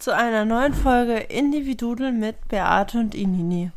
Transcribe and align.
Zu 0.00 0.14
einer 0.14 0.46
neuen 0.46 0.72
Folge 0.72 1.18
Individudel 1.18 2.10
mit 2.12 2.48
Beate 2.48 2.98
und 2.98 3.14
Inini. 3.14 3.70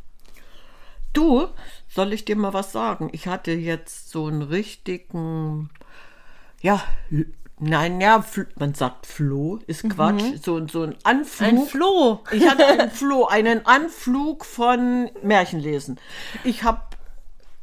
Du, 1.12 1.50
soll 1.90 2.14
ich 2.14 2.24
dir 2.24 2.38
mal 2.38 2.54
was 2.54 2.72
sagen? 2.72 3.10
Ich 3.12 3.28
hatte 3.28 3.52
jetzt 3.52 4.10
so 4.10 4.28
einen 4.28 4.42
richtigen, 4.42 5.70
ja, 6.62 6.82
nein, 7.60 8.00
ja, 8.00 8.24
man 8.56 8.74
sagt 8.74 9.06
Floh, 9.06 9.60
ist 9.68 9.88
Quatsch, 9.90 10.24
so, 10.42 10.66
so 10.68 10.84
ein 10.84 10.96
Anflug. 11.04 11.48
Ein 11.48 11.66
Floh. 11.66 12.24
Ich 12.32 12.50
hatte 12.50 12.66
einen 12.66 12.90
Floh, 12.90 13.26
einen 13.26 13.66
Anflug 13.66 14.46
von 14.46 15.12
Märchenlesen. 15.22 16.00
Ich 16.46 16.64
habe 16.64 16.82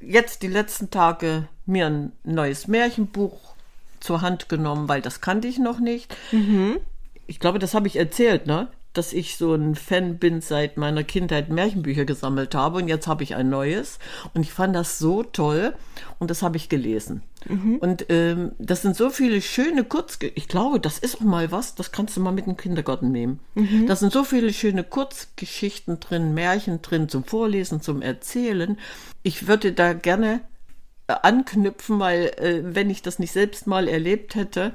jetzt 0.01 0.43
die 0.43 0.49
letzten 0.49 0.91
Tage 0.91 1.49
mir 1.65 1.87
ein 1.87 2.13
neues 2.25 2.69
Märchenbuch 2.69 3.55
zur 4.01 4.21
Hand 4.21 4.51
genommen, 4.51 4.87
weil 4.89 5.01
das 5.01 5.23
kannte 5.23 5.49
ich 5.49 5.59
noch 5.59 5.81
nicht. 5.81 6.15
Ich 7.31 7.39
glaube, 7.39 7.61
das 7.61 7.75
habe 7.75 7.87
ich 7.87 7.95
erzählt, 7.95 8.49
ne? 8.49 8.67
Dass 8.93 9.13
ich 9.13 9.37
so 9.37 9.55
ein 9.55 9.77
Fan 9.77 10.19
bin 10.19 10.41
seit 10.41 10.77
meiner 10.77 11.05
Kindheit 11.05 11.49
Märchenbücher 11.49 12.05
gesammelt 12.05 12.57
habe 12.57 12.79
und 12.79 12.89
jetzt 12.89 13.07
habe 13.07 13.23
ich 13.23 13.37
ein 13.37 13.49
neues 13.49 14.01
und 14.35 14.43
ich 14.43 14.53
fand 14.53 14.75
das 14.75 14.99
so 14.99 15.23
toll 15.23 15.75
und 16.19 16.29
das 16.29 16.43
habe 16.43 16.57
ich 16.57 16.69
gelesen. 16.69 17.23
Und 17.79 18.07
ähm, 18.09 18.51
das 18.59 18.83
sind 18.83 18.97
so 18.97 19.11
viele 19.11 19.41
schöne 19.43 19.85
Kurzgeschichten. 19.85 20.43
Ich 20.43 20.49
glaube, 20.49 20.81
das 20.81 20.99
ist 20.99 21.19
auch 21.19 21.21
mal 21.21 21.53
was, 21.53 21.77
das 21.77 21.93
kannst 21.93 22.17
du 22.17 22.21
mal 22.21 22.33
mit 22.33 22.47
in 22.47 22.55
den 22.55 22.57
Kindergarten 22.57 23.13
nehmen. 23.13 23.39
Da 23.87 23.95
sind 23.95 24.13
so 24.13 24.25
viele 24.25 24.53
schöne 24.53 24.83
Kurzgeschichten 24.83 26.01
drin, 26.01 26.35
Märchen 26.35 26.83
drin 26.83 27.09
zum 27.09 27.23
Vorlesen, 27.23 27.81
zum 27.81 28.03
Erzählen. 28.03 28.77
Ich 29.23 29.47
würde 29.47 29.71
da 29.73 29.93
gerne 29.93 30.41
äh, 31.07 31.15
anknüpfen, 31.23 32.01
weil 32.01 32.33
äh, 32.39 32.63
wenn 32.65 32.91
ich 32.91 33.03
das 33.03 33.21
nicht 33.21 33.31
selbst 33.31 33.69
mal 33.69 33.87
erlebt 33.87 34.35
hätte, 34.35 34.73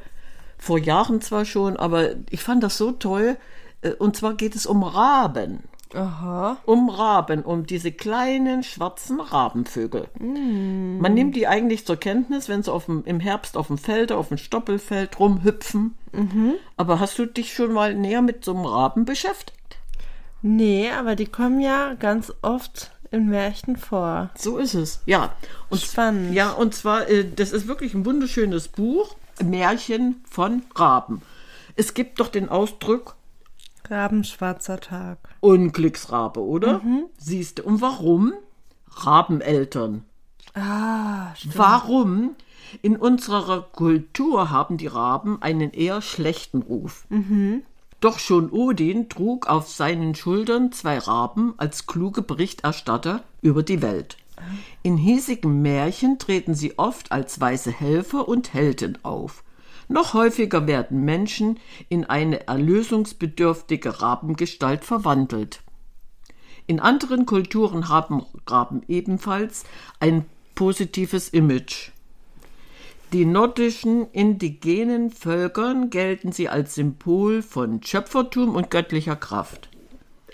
vor 0.57 0.77
Jahren 0.79 1.21
zwar 1.21 1.45
schon, 1.45 1.77
aber 1.77 2.11
ich 2.29 2.41
fand 2.41 2.63
das 2.63 2.77
so 2.77 2.91
toll. 2.91 3.37
Äh, 3.81 3.91
Und 3.91 4.15
zwar 4.15 4.33
geht 4.35 4.55
es 4.55 4.65
um 4.65 4.83
Raben. 4.83 5.63
Aha. 5.93 6.57
Um 6.65 6.89
Raben, 6.89 7.43
um 7.43 7.65
diese 7.65 7.91
kleinen 7.91 8.63
schwarzen 8.63 9.21
Rabenvögel. 9.21 10.07
Man 10.19 11.13
nimmt 11.13 11.35
die 11.37 11.47
eigentlich 11.47 11.85
zur 11.85 11.95
Kenntnis, 11.95 12.49
wenn 12.49 12.63
sie 12.63 12.73
auf 12.73 12.85
dem, 12.87 13.03
im 13.05 13.21
Herbst 13.21 13.55
auf 13.55 13.67
dem 13.67 13.77
Feld, 13.77 14.11
auf 14.11 14.27
dem 14.27 14.37
Stoppelfeld 14.37 15.17
rumhüpfen. 15.19 15.95
Aber 16.75 16.99
hast 16.99 17.17
du 17.19 17.25
dich 17.25 17.53
schon 17.53 17.71
mal 17.71 17.93
näher 17.93 18.21
mit 18.21 18.43
so 18.43 18.53
einem 18.53 18.65
Raben 18.65 19.05
beschäftigt? 19.05 19.77
Nee, 20.41 20.89
aber 20.91 21.15
die 21.15 21.27
kommen 21.27 21.61
ja 21.61 21.93
ganz 21.93 22.33
oft 22.41 22.91
in 23.11 23.29
Märchen 23.29 23.77
vor. 23.77 24.31
So 24.35 24.57
ist 24.57 24.73
es, 24.73 25.01
ja. 25.05 25.33
Und 25.69 25.81
Spannend. 25.81 26.33
Ja, 26.33 26.51
und 26.51 26.73
zwar, 26.75 27.07
äh, 27.07 27.25
das 27.33 27.51
ist 27.51 27.67
wirklich 27.67 27.93
ein 27.93 28.05
wunderschönes 28.05 28.67
Buch, 28.67 29.15
Märchen 29.43 30.23
von 30.29 30.63
Raben. 30.75 31.21
Es 31.75 31.93
gibt 31.93 32.19
doch 32.19 32.29
den 32.29 32.49
Ausdruck 32.49 33.15
Rabenschwarzer 33.89 34.79
Tag. 34.79 35.17
Unglücksrabe, 35.41 36.39
oder? 36.39 36.81
Siehst 37.17 37.59
du. 37.59 37.63
Und 37.63 37.81
warum? 37.81 38.33
Rabeneltern. 38.89 40.03
Ah, 40.53 41.35
stimmt. 41.35 41.57
Warum? 41.57 42.35
In 42.81 42.95
unserer 42.95 43.61
Kultur 43.61 44.49
haben 44.49 44.77
die 44.77 44.87
Raben 44.87 45.41
einen 45.41 45.71
eher 45.71 46.01
schlechten 46.01 46.61
Ruf. 46.63 47.05
Doch 47.99 48.19
schon 48.19 48.51
Odin 48.51 49.09
trug 49.09 49.47
auf 49.47 49.69
seinen 49.69 50.15
Schultern 50.15 50.71
zwei 50.71 50.97
Raben 50.97 51.53
als 51.57 51.85
kluge 51.85 52.21
Berichterstatter 52.21 53.23
über 53.41 53.63
die 53.63 53.81
Welt. 53.81 54.17
In 54.83 54.97
hiesigen 54.97 55.61
Märchen 55.61 56.19
treten 56.19 56.53
sie 56.55 56.77
oft 56.77 57.11
als 57.11 57.39
weiße 57.39 57.71
Helfer 57.71 58.27
und 58.27 58.53
Helden 58.53 58.97
auf. 59.03 59.43
Noch 59.87 60.13
häufiger 60.13 60.67
werden 60.67 61.05
Menschen 61.05 61.59
in 61.89 62.05
eine 62.05 62.47
erlösungsbedürftige 62.47 64.01
Rabengestalt 64.01 64.83
verwandelt. 64.83 65.61
In 66.67 66.79
anderen 66.79 67.25
Kulturen 67.25 67.89
haben 67.89 68.25
Raben 68.47 68.81
ebenfalls 68.87 69.63
ein 69.99 70.25
positives 70.55 71.29
Image. 71.29 71.91
Die 73.13 73.25
nordischen 73.25 74.09
indigenen 74.11 75.11
Völkern 75.11 75.91
gelten 75.91 76.31
sie 76.31 76.49
als 76.49 76.75
Symbol 76.75 77.43
von 77.43 77.83
Schöpfertum 77.83 78.55
und 78.55 78.71
göttlicher 78.71 79.15
Kraft. 79.15 79.69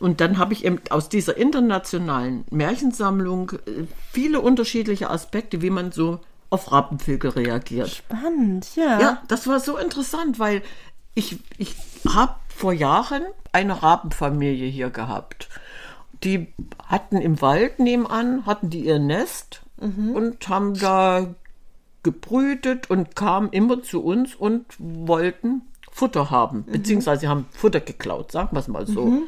Und 0.01 0.19
dann 0.19 0.39
habe 0.39 0.53
ich 0.53 0.65
eben 0.65 0.79
aus 0.89 1.09
dieser 1.09 1.37
internationalen 1.37 2.43
Märchensammlung 2.49 3.51
äh, 3.51 3.85
viele 4.11 4.41
unterschiedliche 4.41 5.09
Aspekte, 5.09 5.61
wie 5.61 5.69
man 5.69 5.91
so 5.91 6.19
auf 6.49 6.71
Rabenvögel 6.71 7.31
reagiert. 7.31 7.89
Spannend, 7.89 8.75
ja. 8.75 8.99
Ja, 8.99 9.23
das 9.27 9.47
war 9.47 9.59
so 9.59 9.77
interessant, 9.77 10.39
weil 10.39 10.63
ich, 11.13 11.37
ich 11.57 11.75
habe 12.09 12.35
vor 12.49 12.73
Jahren 12.73 13.23
eine 13.51 13.83
Rabenfamilie 13.83 14.67
hier 14.67 14.89
gehabt. 14.89 15.49
Die 16.23 16.47
hatten 16.87 17.17
im 17.17 17.41
Wald 17.41 17.79
nebenan, 17.79 18.45
hatten 18.45 18.69
die 18.69 18.85
ihr 18.85 18.99
Nest 18.99 19.61
und 19.77 20.47
haben 20.47 20.77
da 20.77 21.33
gebrütet 22.03 22.89
und 22.89 23.15
kamen 23.15 23.49
immer 23.51 23.81
zu 23.81 24.03
uns 24.03 24.35
und 24.35 24.65
wollten 24.77 25.61
Futter 25.93 26.31
haben, 26.31 26.63
beziehungsweise 26.63 27.27
haben 27.27 27.45
Futter 27.51 27.81
geklaut, 27.81 28.31
sagen 28.31 28.49
wir 28.53 28.59
es 28.59 28.67
mal 28.67 28.87
so. 28.87 29.23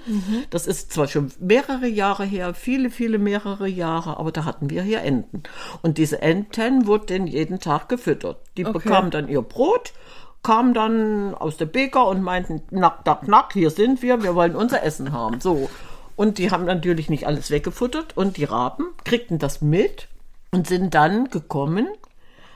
Das 0.50 0.66
ist 0.66 0.94
zwar 0.94 1.08
schon 1.08 1.32
mehrere 1.40 1.88
Jahre 1.88 2.24
her, 2.24 2.54
viele, 2.54 2.90
viele 2.90 3.20
mehrere 3.20 3.68
Jahre, 3.68 4.18
aber 4.18 4.32
da 4.32 4.46
hatten 4.46 4.70
wir 4.70 4.82
hier 4.82 5.02
Enten. 5.02 5.44
Und 5.82 5.98
diese 5.98 6.22
Enten 6.22 6.88
wurden 6.88 7.28
jeden 7.28 7.60
Tag 7.60 7.90
gefüttert. 7.90 8.38
Die 8.58 8.66
Okay. 8.66 8.80
bekamen 8.80 9.12
dann 9.12 9.28
ihr 9.28 9.42
Brot, 9.42 9.94
kamen 10.42 10.74
dann 10.74 11.36
aus 11.36 11.58
der 11.58 11.66
Bäcker 11.66 12.08
und 12.08 12.22
meinten, 12.24 12.66
knack, 12.68 13.04
knack, 13.04 13.24
knack, 13.24 13.54
hier 13.54 13.70
sind 13.70 14.02
wir, 14.02 14.24
wir 14.24 14.36
wollen 14.36 14.56
unser 14.56 14.84
Essen 14.84 15.12
haben. 15.12 15.42
So. 15.42 15.70
Und 16.16 16.38
die 16.38 16.50
haben 16.50 16.66
natürlich 16.66 17.10
nicht 17.10 17.28
alles 17.28 17.52
weggefuttert 17.52 18.16
und 18.16 18.38
die 18.38 18.44
Raben 18.46 18.86
kriegten 19.04 19.38
das 19.38 19.62
mit 19.62 20.08
und 20.52 20.68
sind 20.68 20.94
dann 20.94 21.30
gekommen, 21.30 21.88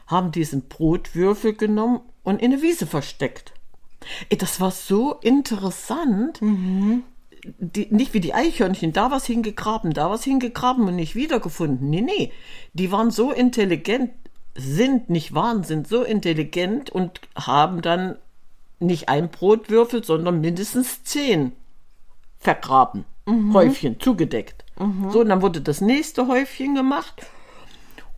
haben 0.06 0.32
diesen 0.32 0.68
Brotwürfel 0.70 1.54
genommen 1.54 2.02
und 2.24 2.42
in 2.42 2.54
eine 2.54 2.62
Wiese 2.62 2.86
versteckt. 2.86 3.54
Das 4.38 4.60
war 4.60 4.72
so 4.72 5.14
interessant. 5.22 6.40
Die, 7.60 7.88
nicht 7.92 8.14
wie 8.14 8.20
die 8.20 8.34
Eichhörnchen, 8.34 8.94
da 8.94 9.12
was 9.12 9.26
hingegraben, 9.26 9.94
da 9.94 10.10
was 10.10 10.24
hingegraben 10.24 10.88
und 10.88 10.96
nicht 10.96 11.16
wiedergefunden. 11.16 11.90
Nee, 11.90 12.02
nee. 12.02 12.32
Die 12.74 12.92
waren 12.92 13.12
so 13.12 13.32
intelligent, 13.32 14.12
sind, 14.56 15.10
nicht 15.10 15.34
waren, 15.34 15.64
sind 15.64 15.88
so 15.88 16.04
intelligent 16.04 16.90
und 16.90 17.22
haben 17.36 17.82
dann 17.82 18.18
nicht 18.80 19.08
ein 19.10 19.30
Brotwürfel, 19.30 20.04
sondern 20.04 20.42
mindestens 20.42 21.04
zehn 21.04 21.54
vergraben. 22.40 23.06
Häufchen, 23.54 24.00
zugedeckt. 24.00 24.64
So, 25.12 25.20
und 25.22 25.30
dann 25.30 25.42
wurde 25.42 25.60
das 25.62 25.82
nächste 25.82 26.28
Häufchen 26.28 26.76
gemacht. 26.76 27.26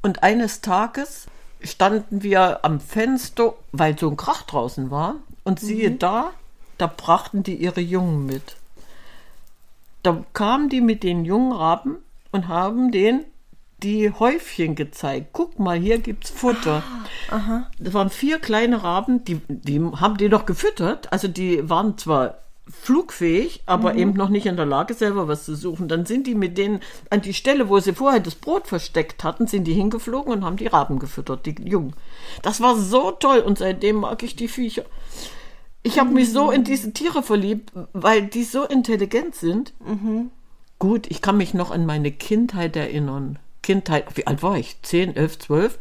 Und 0.02 0.24
eines 0.24 0.62
Tages 0.62 1.28
standen 1.62 2.22
wir 2.22 2.64
am 2.64 2.80
Fenster, 2.80 3.56
weil 3.72 3.98
so 3.98 4.10
ein 4.10 4.18
Krach 4.18 4.44
draußen 4.44 4.92
war. 4.92 5.16
Und 5.50 5.60
siehe 5.60 5.90
da, 5.90 6.30
da 6.78 6.86
brachten 6.86 7.42
die 7.42 7.56
ihre 7.56 7.82
Jungen 7.82 8.28
mit. 8.28 8.56
Da 10.04 10.24
kamen 10.34 10.70
die 10.70 10.80
mit 10.80 11.02
den 11.02 11.26
jungen 11.26 11.54
Raben 11.54 11.98
und 12.32 12.48
haben 12.48 12.92
denen 12.92 13.26
die 13.82 14.12
Häufchen 14.12 14.76
gezeigt. 14.76 15.30
Guck 15.34 15.58
mal, 15.58 15.80
hier 15.80 15.98
gibt's 15.98 16.30
Futter. 16.30 16.84
Das 17.80 17.96
waren 17.96 18.12
vier 18.12 18.38
kleine 18.38 18.84
Raben, 18.84 19.26
die, 19.26 19.42
die 19.48 19.80
haben 19.80 20.18
die 20.18 20.30
doch 20.30 20.46
gefüttert. 20.46 21.12
Also 21.12 21.28
die 21.28 21.68
waren 21.68 21.98
zwar 21.98 22.36
flugfähig, 22.70 23.64
aber 23.66 23.96
eben 23.96 24.14
noch 24.14 24.30
nicht 24.30 24.46
in 24.46 24.56
der 24.56 24.68
Lage, 24.68 24.94
selber 24.94 25.28
was 25.28 25.46
zu 25.46 25.56
suchen. 25.56 25.88
Dann 25.88 26.06
sind 26.06 26.28
die 26.28 26.36
mit 26.36 26.60
denen 26.60 26.80
an 27.10 27.22
die 27.22 27.34
Stelle, 27.34 27.70
wo 27.70 27.80
sie 27.80 27.94
vorher 27.94 28.20
das 28.20 28.36
Brot 28.36 28.68
versteckt 28.68 29.24
hatten, 29.24 29.48
sind 29.48 29.64
die 29.64 29.74
hingeflogen 29.74 30.32
und 30.32 30.46
haben 30.46 30.58
die 30.58 30.68
Raben 30.68 31.00
gefüttert, 31.00 31.48
die 31.48 31.56
Jungen. 31.64 31.96
Das 32.44 32.62
war 32.62 32.76
so 32.76 33.10
toll 33.10 33.40
und 33.40 33.58
seitdem 33.58 33.96
mag 33.96 34.22
ich 34.22 34.36
die 34.36 34.48
Viecher. 34.48 34.86
Ich 35.84 35.98
habe 36.00 36.10
mich 36.12 36.32
so 36.32 36.52
in 36.52 36.64
diese 36.64 36.92
Tiere 36.94 37.24
verliebt, 37.24 37.72
weil 37.94 38.24
die 38.24 38.44
so 38.44 38.64
intelligent 38.66 39.36
sind. 39.36 39.74
Gut, 40.78 41.08
ich 41.10 41.22
kann 41.22 41.38
mich 41.38 41.54
noch 41.54 41.72
an 41.72 41.86
meine 41.86 42.12
Kindheit 42.12 42.76
erinnern. 42.76 43.40
Kindheit, 43.62 44.18
wie 44.18 44.28
alt 44.28 44.44
war 44.44 44.58
ich? 44.58 44.82
10, 44.82 45.16
11, 45.16 45.40
12? 45.40 45.80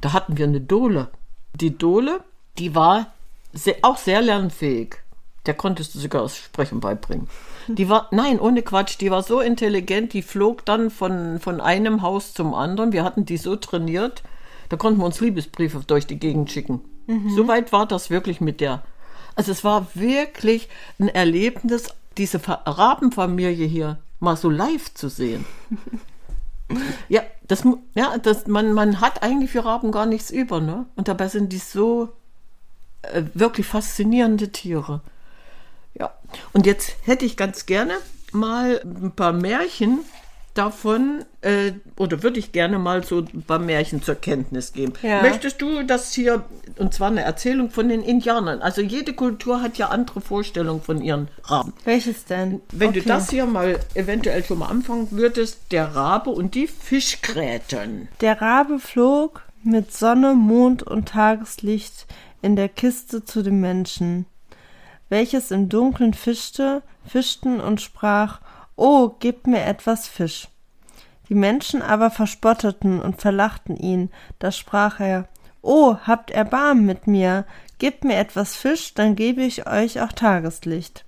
Da 0.00 0.12
hatten 0.12 0.36
wir 0.36 0.46
eine 0.46 0.60
Dole. 0.60 1.08
Die 1.54 1.76
Dole, 1.76 2.20
die 2.58 2.74
war 2.74 3.12
sehr, 3.52 3.76
auch 3.82 3.96
sehr 3.96 4.20
lernfähig. 4.22 4.96
Der 5.46 5.54
konntest 5.54 5.94
du 5.94 5.98
sogar 5.98 6.22
das 6.22 6.36
Sprechen 6.36 6.80
beibringen. 6.80 7.28
Die 7.68 7.88
war, 7.88 8.08
nein, 8.10 8.40
ohne 8.40 8.62
Quatsch, 8.62 9.00
die 9.00 9.10
war 9.10 9.22
so 9.22 9.40
intelligent, 9.40 10.12
die 10.12 10.22
flog 10.22 10.64
dann 10.64 10.90
von, 10.90 11.40
von 11.40 11.60
einem 11.60 12.02
Haus 12.02 12.32
zum 12.34 12.52
anderen. 12.54 12.92
Wir 12.92 13.04
hatten 13.04 13.24
die 13.24 13.36
so 13.36 13.56
trainiert, 13.56 14.22
da 14.68 14.76
konnten 14.76 14.98
wir 15.00 15.06
uns 15.06 15.20
Liebesbriefe 15.20 15.80
durch 15.86 16.06
die 16.06 16.18
Gegend 16.18 16.50
schicken. 16.50 16.80
So 17.34 17.46
weit 17.48 17.72
war 17.72 17.86
das 17.86 18.10
wirklich 18.10 18.40
mit 18.40 18.60
der. 18.60 18.82
Also 19.36 19.52
es 19.52 19.62
war 19.62 19.86
wirklich 19.94 20.68
ein 20.98 21.08
Erlebnis, 21.08 21.88
diese 22.18 22.38
Fa- 22.40 22.62
Rabenfamilie 22.66 23.66
hier 23.66 23.98
mal 24.18 24.36
so 24.36 24.50
live 24.50 24.92
zu 24.94 25.08
sehen. 25.08 25.44
Ja, 27.08 27.22
das, 27.46 27.62
ja, 27.94 28.18
das, 28.18 28.48
man, 28.48 28.72
man 28.72 29.00
hat 29.00 29.22
eigentlich 29.22 29.52
für 29.52 29.64
Raben 29.64 29.92
gar 29.92 30.04
nichts 30.04 30.30
über, 30.30 30.60
ne? 30.60 30.86
Und 30.96 31.06
dabei 31.06 31.28
sind 31.28 31.52
die 31.52 31.58
so 31.58 32.08
äh, 33.02 33.22
wirklich 33.34 33.66
faszinierende 33.66 34.50
Tiere. 34.50 35.00
Ja, 35.94 36.12
und 36.52 36.66
jetzt 36.66 36.96
hätte 37.04 37.24
ich 37.24 37.36
ganz 37.36 37.66
gerne 37.66 37.94
mal 38.32 38.80
ein 38.84 39.12
paar 39.12 39.32
Märchen 39.32 40.00
davon, 40.58 41.24
äh, 41.40 41.72
oder 41.96 42.22
würde 42.22 42.38
ich 42.38 42.52
gerne 42.52 42.78
mal 42.78 43.04
so 43.04 43.18
ein 43.20 43.42
paar 43.42 43.58
Märchen 43.58 44.02
zur 44.02 44.14
Kenntnis 44.16 44.72
geben. 44.72 44.94
Ja. 45.02 45.22
Möchtest 45.22 45.60
du 45.62 45.82
das 45.84 46.12
hier, 46.12 46.44
und 46.78 46.92
zwar 46.94 47.08
eine 47.08 47.22
Erzählung 47.22 47.70
von 47.70 47.88
den 47.88 48.02
Indianern? 48.02 48.60
Also 48.62 48.80
jede 48.82 49.12
Kultur 49.12 49.62
hat 49.62 49.78
ja 49.78 49.88
andere 49.88 50.20
Vorstellungen 50.20 50.82
von 50.82 51.00
ihren 51.02 51.28
Raben. 51.44 51.72
Welches 51.84 52.24
denn? 52.24 52.60
Wenn 52.72 52.92
du 52.92 53.00
Okay. 53.00 53.08
das 53.08 53.30
hier 53.30 53.46
mal 53.46 53.78
eventuell 53.94 54.44
schon 54.44 54.58
mal 54.58 54.68
anfangen 54.68 55.08
würdest, 55.10 55.58
der 55.72 55.94
Rabe 55.94 56.30
und 56.30 56.54
die 56.54 56.66
Fischgräten. 56.66 58.08
Der 58.20 58.40
Rabe 58.40 58.78
flog 58.78 59.42
mit 59.62 59.92
Sonne, 59.92 60.34
Mond 60.34 60.82
und 60.82 61.08
Tageslicht 61.08 62.06
in 62.42 62.56
der 62.56 62.68
Kiste 62.68 63.24
zu 63.24 63.42
dem 63.42 63.60
Menschen, 63.60 64.26
welches 65.08 65.50
im 65.50 65.68
Dunkeln 65.68 66.14
fischte, 66.14 66.82
fischten 67.06 67.60
und 67.60 67.80
sprach, 67.80 68.40
O, 68.76 69.14
gib 69.18 69.46
mir 69.46 69.64
etwas 69.64 70.06
Fisch. 70.06 70.48
Die 71.28 71.34
Menschen 71.34 71.82
aber 71.82 72.10
verspotteten 72.10 73.00
und 73.00 73.20
verlachten 73.20 73.76
ihn, 73.76 74.10
da 74.38 74.52
sprach 74.52 75.00
er, 75.00 75.26
O, 75.62 75.96
habt 76.06 76.30
Erbarmen 76.30 76.86
mit 76.86 77.06
mir, 77.06 77.44
gebt 77.78 78.04
mir 78.04 78.16
etwas 78.16 78.54
Fisch, 78.54 78.94
dann 78.94 79.16
gebe 79.16 79.42
ich 79.42 79.66
euch 79.66 80.00
auch 80.00 80.12
Tageslicht. 80.12 81.04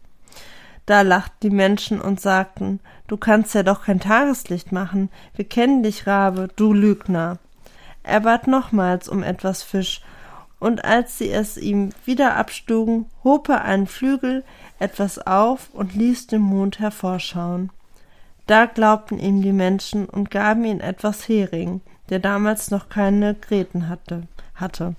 Da 0.86 1.02
lachten 1.02 1.36
die 1.42 1.50
Menschen 1.50 2.00
und 2.00 2.20
sagten, 2.20 2.80
du 3.06 3.18
kannst 3.18 3.54
ja 3.54 3.62
doch 3.62 3.84
kein 3.84 4.00
Tageslicht 4.00 4.72
machen, 4.72 5.10
wir 5.36 5.44
kennen 5.44 5.82
dich, 5.82 6.06
Rabe, 6.06 6.48
du 6.56 6.72
Lügner. 6.72 7.38
Er 8.02 8.20
bat 8.20 8.46
nochmals 8.46 9.08
um 9.08 9.22
etwas 9.22 9.62
Fisch, 9.62 10.00
und 10.60 10.84
als 10.84 11.18
sie 11.18 11.30
es 11.30 11.56
ihm 11.56 11.90
wieder 12.04 12.36
abstugen, 12.36 13.06
hob 13.22 13.48
er 13.48 13.64
einen 13.64 13.86
Flügel 13.86 14.44
etwas 14.78 15.18
auf 15.26 15.68
und 15.72 15.94
ließ 15.94 16.26
den 16.28 16.42
Mond 16.42 16.78
hervorschauen. 16.78 17.70
Da 18.46 18.66
glaubten 18.66 19.18
ihm 19.18 19.42
die 19.42 19.52
Menschen 19.52 20.06
und 20.06 20.30
gaben 20.30 20.64
ihm 20.64 20.80
etwas 20.80 21.28
Hering, 21.28 21.80
der 22.08 22.18
damals 22.18 22.70
noch 22.70 22.88
keine 22.88 23.34
Gräten 23.34 23.88
hatte. 23.88 24.22
hatte. 24.54 24.94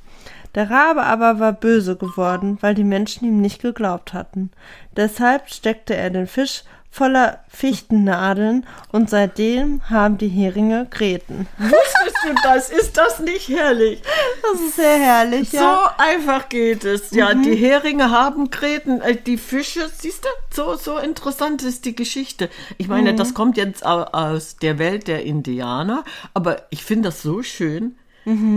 Der 0.55 0.69
Rabe 0.69 1.03
aber 1.03 1.39
war 1.39 1.53
böse 1.53 1.95
geworden, 1.95 2.57
weil 2.61 2.73
die 2.73 2.83
Menschen 2.83 3.27
ihm 3.27 3.41
nicht 3.41 3.61
geglaubt 3.61 4.13
hatten. 4.13 4.51
Deshalb 4.95 5.49
steckte 5.49 5.95
er 5.95 6.09
den 6.09 6.27
Fisch 6.27 6.63
voller 6.91 7.39
Fichtennadeln 7.49 8.65
und 8.91 9.09
seitdem 9.09 9.81
haben 9.89 10.17
die 10.17 10.27
Heringe 10.27 10.87
Gräten. 10.89 11.47
Wusstest 11.57 12.17
du 12.25 12.33
das? 12.43 12.69
Ist 12.71 12.97
das 12.97 13.19
nicht 13.19 13.47
herrlich? 13.47 14.01
Das 14.41 14.59
ist 14.59 14.75
sehr 14.75 14.97
herrlich, 14.99 15.51
ja. 15.51 15.59
So 15.97 16.03
einfach 16.03 16.49
geht 16.49 16.83
es. 16.85 17.11
Ja, 17.11 17.33
die 17.35 17.55
Heringe 17.55 18.09
haben 18.09 18.49
Gräten, 18.49 19.01
äh, 19.01 19.15
die 19.15 19.37
Fische, 19.37 19.87
siehst 19.95 20.25
du, 20.25 20.29
so, 20.51 20.75
so 20.75 20.97
interessant 20.97 21.61
ist 21.63 21.85
die 21.85 21.95
Geschichte. 21.95 22.49
Ich 22.77 22.87
meine, 22.87 23.13
das 23.13 23.33
kommt 23.33 23.57
jetzt 23.57 23.85
au- 23.85 24.03
aus 24.11 24.57
der 24.57 24.79
Welt 24.79 25.07
der 25.07 25.23
Indianer, 25.23 26.03
aber 26.33 26.63
ich 26.71 26.83
finde 26.83 27.09
das 27.09 27.21
so 27.21 27.43
schön. 27.43 27.95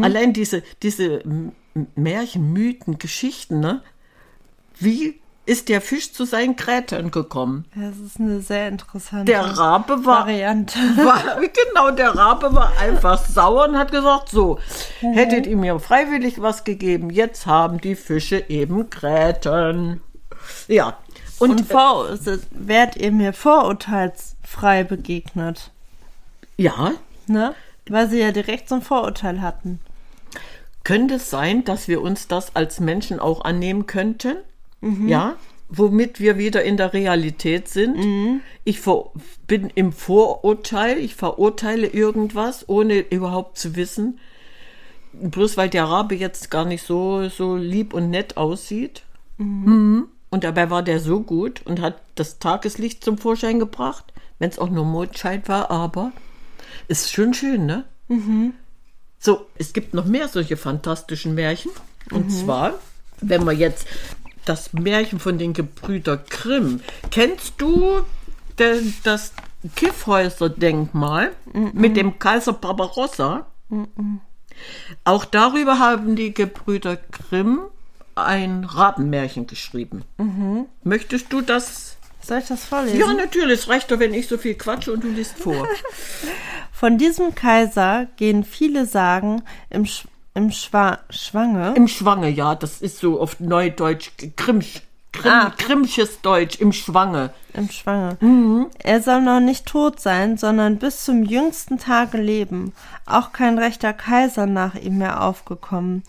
Allein 0.02 0.32
diese, 0.34 0.62
diese 0.82 1.23
Märchen, 1.94 2.52
Mythen, 2.52 2.99
Geschichten, 2.99 3.61
ne? 3.61 3.82
Wie 4.79 5.20
ist 5.44 5.69
der 5.69 5.81
Fisch 5.81 6.12
zu 6.12 6.25
seinen 6.25 6.55
Grätern 6.56 7.11
gekommen? 7.11 7.65
Das 7.75 7.99
ist 7.99 8.21
eine 8.21 8.41
sehr 8.41 8.69
interessante 8.69 9.25
Der 9.25 9.43
Rabe 9.43 10.05
war 10.05 10.27
Variante. 10.27 10.79
war, 10.97 11.41
genau, 11.41 11.91
der 11.91 12.15
Rabe 12.15 12.55
war 12.55 12.73
einfach 12.79 13.19
sauer 13.25 13.69
und 13.69 13.77
hat 13.77 13.91
gesagt, 13.91 14.29
so, 14.29 14.59
hättet 15.00 15.47
ihr 15.47 15.56
mir 15.56 15.81
freiwillig 15.81 16.41
was 16.41 16.65
gegeben, 16.65 17.11
jetzt 17.11 17.47
haben 17.47 17.81
die 17.81 17.97
Fische 17.97 18.44
eben 18.49 18.89
Gräten. 18.89 20.00
Ja, 20.69 20.97
und, 21.39 21.50
Und 21.50 21.67
vor, 21.67 22.09
wärt 22.53 22.97
ihr 22.97 23.11
mir 23.11 23.33
vorurteilsfrei 23.33 24.85
begegnet, 24.85 25.73
ja, 26.56 26.93
ne? 27.27 27.55
Weil 27.89 28.09
sie 28.09 28.21
ja 28.21 28.31
direkt 28.31 28.69
so 28.69 28.77
ein 28.77 28.83
Vorurteil 28.83 29.41
hatten. 29.41 29.81
könnte 30.85 31.15
es 31.15 31.31
sein, 31.31 31.65
dass 31.65 31.89
wir 31.89 32.00
uns 32.00 32.29
das 32.29 32.55
als 32.55 32.79
Menschen 32.79 33.19
auch 33.19 33.44
annehmen 33.44 33.87
könnten? 33.87 34.37
Ja, 34.82 35.37
womit 35.69 36.20
wir 36.20 36.37
wieder 36.37 36.62
in 36.64 36.76
der 36.76 36.93
Realität 36.93 37.69
sind. 37.69 38.43
Ich 38.64 38.81
ver 38.81 39.11
bin 39.46 39.70
im 39.75 39.93
Vorurteil, 39.93 40.99
ich 40.99 41.14
verurteile 41.14 41.87
irgendwas, 41.87 42.69
ohne 42.69 42.99
überhaupt 42.99 43.58
zu 43.58 43.76
wissen. 43.76 44.19
Bloß 45.14 45.56
weil 45.56 45.69
der 45.69 45.84
Rabe 45.84 46.14
jetzt 46.14 46.50
gar 46.50 46.64
nicht 46.64 46.84
so, 46.84 47.29
so 47.29 47.56
lieb 47.56 47.94
und 47.94 48.11
nett 48.11 48.37
aussieht. 48.37 49.02
Mhm. 49.38 50.08
Und 50.31 50.44
dabei 50.44 50.70
war 50.70 50.82
der 50.82 51.00
so 51.00 51.20
gut 51.20 51.61
und 51.67 51.81
hat 51.81 52.00
das 52.14 52.38
Tageslicht 52.38 53.05
zum 53.05 53.19
Vorschein 53.19 53.58
gebracht, 53.58 54.12
wenn 54.38 54.49
es 54.49 54.58
auch 54.58 54.70
nur 54.70 54.87
Mondschein 54.87 55.43
war, 55.46 55.70
aber 55.70 56.12
ist 56.89 57.12
schon 57.12 57.34
schön, 57.34 57.67
ne? 57.67 57.84
So, 59.19 59.46
es 59.56 59.72
gibt 59.72 59.93
noch 59.94 60.06
mehr 60.06 60.29
solche 60.29 60.56
fantastischen 60.56 61.34
Märchen. 61.34 61.70
Und 62.10 62.31
zwar, 62.31 62.74
wenn 63.20 63.44
wir 63.44 63.53
jetzt 63.53 63.86
das 64.44 64.72
Märchen 64.72 65.20
von 65.20 65.39
den 65.39 65.53
Gebrüder 65.53 66.17
Grimm. 66.17 66.81
Kennst 67.11 67.55
du 67.58 68.03
denn 68.58 68.94
das 69.05 69.32
Kiffhäuser-Denkmal 69.77 71.32
mit 71.72 71.96
dem 71.96 72.19
Kaiser 72.19 72.53
Barbarossa? 72.53 73.46
Auch 75.05 75.25
darüber 75.25 75.79
haben 75.79 76.17
die 76.17 76.34
Gebrüder 76.34 76.96
Grimm 76.96 77.61
ein 78.15 78.65
Rabenmärchen 78.65 79.46
geschrieben. 79.46 80.05
Möchtest 80.82 81.32
du 81.32 81.41
das? 81.41 81.96
Soll 82.20 82.39
ich 82.39 82.46
das 82.46 82.65
vorlesen? 82.65 83.01
Ja, 83.01 83.13
natürlich. 83.15 83.61
Es 83.61 83.69
reicht 83.69 83.91
doch, 83.91 83.99
wenn 83.99 84.15
ich 84.15 84.29
so 84.29 84.39
viel 84.39 84.55
quatsche 84.55 84.93
und 84.93 85.03
du 85.03 85.08
liest 85.08 85.39
vor. 85.39 85.67
Von 86.72 86.99
diesem 86.99 87.34
Kaiser 87.34 88.06
gehen 88.17 88.44
viele 88.44 88.87
Sagen 88.87 89.43
im, 89.70 89.87
Sch 89.87 90.05
im 90.34 90.51
Schwa 90.51 90.98
Schwange. 91.10 91.74
Im 91.77 91.89
Schwange, 91.89 92.29
ja, 92.29 92.55
das 92.55 92.81
ist 92.81 92.98
so 92.98 93.20
oft 93.20 93.41
Neudeutsch, 93.41 94.10
Grimmsch, 94.36 94.82
Grimm, 95.12 95.32
Ah. 95.32 95.53
Grimmsches 95.58 96.22
Deutsch, 96.22 96.58
im 96.58 96.72
Schwange. 96.72 97.31
Im 97.53 97.69
Schwange. 97.70 98.17
Er 98.79 99.03
soll 99.03 99.20
noch 99.20 99.41
nicht 99.41 99.67
tot 99.67 100.01
sein, 100.01 100.39
sondern 100.39 100.79
bis 100.79 101.05
zum 101.05 101.22
jüngsten 101.22 101.79
Tage 101.79 102.17
leben. 102.17 102.72
Auch 103.05 103.32
kein 103.32 103.58
rechter 103.58 103.93
Kaiser 103.93 104.46
nach 104.46 104.74
ihm 104.74 104.98
mehr 104.98 105.22
aufgekommen. 105.22 106.03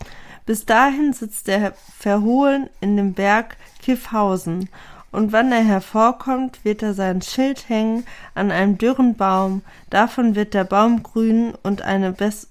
Bis 0.46 0.64
dahin 0.64 1.12
sitzt 1.12 1.48
er 1.48 1.74
verhohlen 1.98 2.70
in 2.80 2.96
dem 2.96 3.12
Berg 3.12 3.56
Kiffhausen. 3.82 4.70
Und 5.12 5.32
wann 5.32 5.52
er 5.52 5.62
hervorkommt, 5.62 6.64
wird 6.64 6.82
er 6.82 6.92
sein 6.94 7.22
Schild 7.22 7.68
hängen 7.68 8.04
an 8.34 8.50
einem 8.50 8.78
dürren 8.78 9.14
Baum. 9.16 9.62
Davon 9.90 10.34
wird 10.34 10.54
der 10.54 10.64
Baum 10.64 11.02
grün 11.02 11.52
und 11.62 11.82
eine, 11.82 12.12
bess 12.12 12.48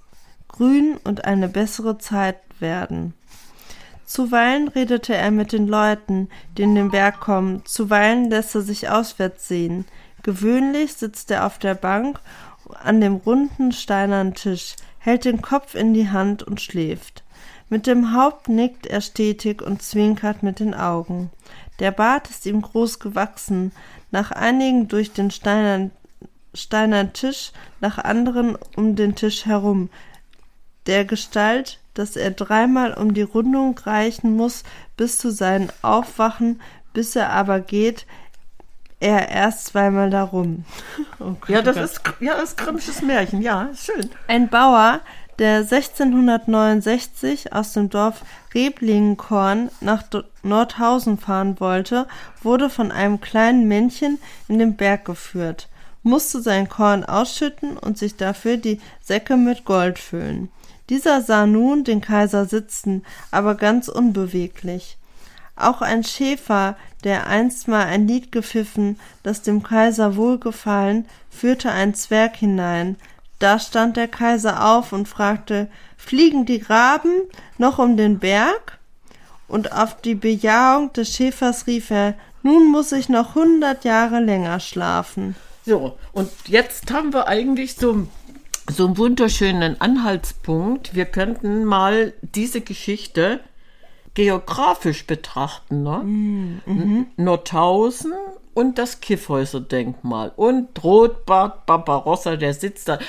grün 0.54 0.98
und 1.04 1.26
eine 1.26 1.50
bessere 1.50 1.98
Zeit 1.98 2.38
werden. 2.60 3.14
Zuweilen 4.06 4.68
redete 4.68 5.16
er 5.16 5.32
mit 5.32 5.52
den 5.52 5.68
Leuten, 5.68 6.30
die 6.58 6.62
in 6.62 6.76
den 6.76 6.92
Berg 6.92 7.20
kommen, 7.20 7.66
zuweilen 7.66 8.30
lässt 8.30 8.54
er 8.56 8.62
sich 8.62 8.90
auswärts 8.90 9.48
sehen. 9.48 9.86
Gewöhnlich 10.22 10.94
sitzt 10.94 11.32
er 11.32 11.46
auf 11.46 11.58
der 11.58 11.74
Bank 11.74 12.20
an 12.84 13.02
dem 13.02 13.16
runden 13.16 13.72
steinernen 13.72 14.36
Tisch, 14.36 14.76
hält 15.00 15.26
den 15.26 15.42
Kopf 15.42 15.76
in 15.76 15.94
die 15.94 16.10
Hand 16.10 16.44
und 16.44 16.62
schläft. 16.62 17.24
Mit 17.70 17.88
dem 17.88 18.16
Haupt 18.16 18.50
nickt 18.50 18.86
er 18.86 19.02
stetig 19.02 19.62
und 19.62 19.82
zwinkert 19.82 20.44
mit 20.44 20.60
den 20.60 20.76
Augen. 20.76 21.32
Der 21.80 21.92
Bart 21.92 22.30
ist 22.30 22.46
ihm 22.46 22.62
groß 22.62 23.00
gewachsen, 23.00 23.72
nach 24.12 24.32
einigen 24.32 24.88
durch 24.88 25.12
den 25.12 25.32
steinernen, 25.32 25.92
steinernen 26.54 27.14
Tisch, 27.14 27.52
nach 27.82 27.98
anderen 27.98 28.58
um 28.76 28.96
den 28.96 29.16
Tisch 29.16 29.46
herum, 29.46 29.90
der 30.88 31.06
Gestalt, 31.06 31.80
dass 31.94 32.16
er 32.16 32.32
dreimal 32.32 32.94
um 32.94 33.14
die 33.14 33.22
Rundung 33.22 33.78
reichen 33.78 34.36
muss 34.36 34.64
bis 34.98 35.18
zu 35.18 35.32
seinem 35.32 35.70
Aufwachen, 35.82 36.62
bis 36.94 37.16
er 37.16 37.32
aber 37.32 37.60
geht, 37.60 38.06
er 39.00 39.30
erst 39.30 39.66
zweimal 39.66 40.10
darum. 40.10 40.66
Oh 41.20 41.36
Gott, 41.42 41.50
ja, 41.50 41.62
das 41.62 41.78
ist 41.78 42.02
ja 42.20 42.36
das 42.36 42.56
Grimmsches 42.56 43.02
Märchen. 43.02 43.42
Ja, 43.42 43.64
ist 43.64 43.86
schön. 43.86 44.10
Ein 44.28 44.48
Bauer, 44.48 45.02
der 45.40 45.58
1669 45.58 47.54
aus 47.54 47.74
dem 47.74 47.90
Dorf 47.90 48.24
Reblingenkorn 48.54 49.70
nach 49.82 50.04
Nordhausen 50.44 51.18
fahren 51.18 51.60
wollte, 51.60 52.08
wurde 52.42 52.70
von 52.70 52.92
einem 52.92 53.20
kleinen 53.20 53.68
Männchen 53.68 54.20
in 54.48 54.60
den 54.60 54.76
Berg 54.76 55.06
geführt, 55.06 55.68
musste 56.04 56.42
sein 56.42 56.70
Korn 56.70 57.04
ausschütten 57.04 57.78
und 57.78 57.98
sich 57.98 58.16
dafür 58.16 58.58
die 58.58 58.80
Säcke 59.02 59.36
mit 59.38 59.66
Gold 59.66 60.00
füllen. 60.00 60.50
Dieser 60.94 61.24
sah 61.24 61.48
nun 61.48 61.84
den 61.84 62.02
Kaiser 62.02 62.46
sitzen, 62.46 63.04
aber 63.32 63.56
ganz 63.56 63.88
unbeweglich. 63.88 65.00
Auch 65.56 65.82
ein 65.82 66.04
Schäfer, 66.04 66.76
der 67.04 67.26
einstmal 67.26 67.88
ein 67.88 68.08
Lied 68.08 68.32
gepfiffen, 68.32 69.00
das 69.24 69.42
dem 69.42 69.64
Kaiser 69.64 70.16
wohlgefallen, 70.18 71.08
führte 71.32 71.72
einen 71.72 71.96
Zwerg 71.96 72.36
hinein. 72.36 72.96
Da 73.40 73.58
stand 73.58 73.98
der 73.98 74.08
Kaiser 74.08 74.64
auf 74.64 74.94
und 74.94 75.08
fragte, 75.08 75.68
fliegen 75.98 76.46
die 76.46 76.62
Raben 76.62 77.24
noch 77.58 77.80
um 77.80 77.98
den 77.98 78.20
Berg? 78.20 78.78
Und 79.48 79.72
auf 79.72 80.00
die 80.00 80.14
Bejahung 80.14 80.94
des 80.94 81.16
Schäfers 81.16 81.66
rief 81.66 81.90
er, 81.90 82.14
nun 82.44 82.70
muss 82.70 82.92
ich 82.92 83.10
noch 83.10 83.34
hundert 83.34 83.84
Jahre 83.84 84.20
länger 84.20 84.60
schlafen. 84.60 85.36
So, 85.66 85.98
und 86.12 86.30
jetzt 86.46 86.92
haben 86.92 87.14
wir 87.14 87.28
eigentlich 87.28 87.78
so, 87.78 88.06
so 88.74 88.86
einen 88.86 88.98
wunderschönen 88.98 89.80
Anhaltspunkt. 89.80 90.96
Wir 90.96 91.06
könnten 91.06 91.66
mal 91.66 92.14
diese 92.22 92.62
Geschichte 92.62 93.40
geografisch 94.14 95.08
betrachten. 95.08 95.84
Ne? 95.84 96.02
Mm, 96.04 96.62
mhm. 96.66 97.08
Nordhausen 97.18 98.14
und 98.54 98.78
das 98.78 99.02
Kiffhäuser-Denkmal 99.02 100.32
und 100.36 100.84
Rotbart 100.84 101.66
Barbarossa, 101.66 102.36
der 102.36 102.54
sitzt 102.54 102.88
da. 102.88 103.00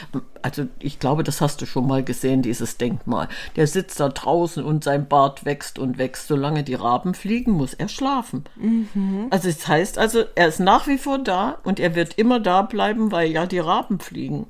Also 0.41 0.65
ich 0.79 0.99
glaube, 0.99 1.23
das 1.23 1.41
hast 1.41 1.61
du 1.61 1.67
schon 1.67 1.87
mal 1.87 2.03
gesehen, 2.03 2.41
dieses 2.41 2.79
Denkmal. 2.79 3.29
Der 3.57 3.67
sitzt 3.67 4.01
da 4.01 4.09
draußen 4.09 4.65
und 4.65 4.85
sein 4.85 5.07
Bart 5.07 5.45
wächst 5.45 5.79
und 5.79 5.99
wächst. 5.99 6.29
Solange 6.29 6.65
die 6.65 6.75
Raben 6.75 7.15
fliegen, 7.15 7.53
muss 7.53 7.75
er 7.75 7.89
schlafen. 7.89 8.45
Mhm. 8.57 9.27
Also 9.31 9.49
das 9.49 9.69
heißt 9.69 9.99
also, 9.99 10.25
er 10.35 10.49
ist 10.49 10.61
nach 10.61 10.87
wie 10.87 10.99
vor 10.99 11.19
da 11.19 11.59
und 11.65 11.79
er 11.79 11.95
wird 11.95 12.15
immer 12.15 12.41
da 12.41 12.63
bleiben, 12.63 13.13
weil 13.13 13.31
ja 13.31 13.45
die 13.45 13.59
Raben 13.59 14.01
fliegen. 14.01 14.47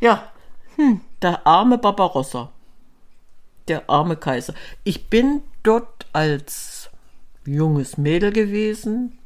Ja, 0.00 0.30
hm. 0.76 1.00
der 1.22 1.46
arme 1.46 1.78
Barbarossa 1.78 2.50
der 3.68 3.88
arme 3.88 4.16
Kaiser. 4.16 4.54
Ich 4.84 5.08
bin 5.08 5.42
dort 5.62 6.06
als 6.12 6.90
junges 7.44 7.98
Mädel 7.98 8.32
gewesen. 8.32 9.18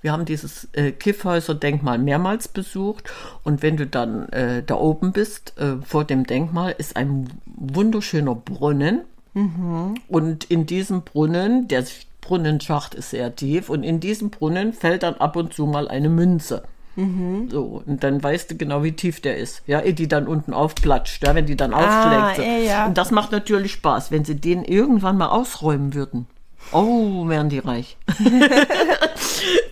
Wir 0.00 0.12
haben 0.12 0.24
dieses 0.24 0.68
äh, 0.74 0.92
Kiffhäuser-Denkmal 0.92 1.98
mehrmals 1.98 2.46
besucht 2.48 3.10
und 3.42 3.62
wenn 3.62 3.76
du 3.76 3.86
dann 3.86 4.28
äh, 4.28 4.62
da 4.62 4.76
oben 4.76 5.12
bist, 5.12 5.58
äh, 5.58 5.76
vor 5.84 6.04
dem 6.04 6.24
Denkmal, 6.24 6.74
ist 6.78 6.96
ein 6.96 7.28
wunderschöner 7.46 8.36
Brunnen. 8.36 9.02
Mhm. 9.34 9.94
Und 10.08 10.44
in 10.44 10.66
diesem 10.66 11.02
Brunnen, 11.02 11.66
der 11.66 11.84
Brunnenschacht 12.20 12.94
ist 12.94 13.10
sehr 13.10 13.34
tief, 13.34 13.70
und 13.70 13.82
in 13.82 13.98
diesem 13.98 14.30
Brunnen 14.30 14.72
fällt 14.72 15.02
dann 15.02 15.14
ab 15.14 15.34
und 15.34 15.52
zu 15.52 15.66
mal 15.66 15.88
eine 15.88 16.08
Münze. 16.08 16.62
Mhm. 16.98 17.48
So, 17.48 17.80
und 17.86 18.02
dann 18.02 18.20
weißt 18.20 18.50
du 18.50 18.56
genau, 18.56 18.82
wie 18.82 18.90
tief 18.90 19.20
der 19.20 19.36
ist. 19.36 19.62
Ja, 19.68 19.80
ehe 19.80 19.94
die 19.94 20.08
dann 20.08 20.26
unten 20.26 20.52
aufplatscht, 20.52 21.24
ja, 21.24 21.32
wenn 21.36 21.46
die 21.46 21.54
dann 21.54 21.72
ah, 21.72 22.26
aufschlägt. 22.26 22.48
Ey, 22.48 22.66
ja. 22.66 22.86
Und 22.86 22.98
das 22.98 23.12
macht 23.12 23.30
natürlich 23.30 23.72
Spaß, 23.72 24.10
wenn 24.10 24.24
sie 24.24 24.34
den 24.34 24.64
irgendwann 24.64 25.16
mal 25.16 25.28
ausräumen 25.28 25.94
würden. 25.94 26.26
Oh, 26.72 27.28
wären 27.28 27.50
die 27.50 27.60
reich. 27.60 27.96